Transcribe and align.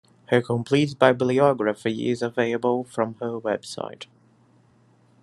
Her 0.29 0.41
complete 0.41 0.97
bibliography 0.97 2.09
is 2.09 2.23
available 2.23 2.83
from 2.85 3.13
her 3.21 3.39
website. 3.39 4.05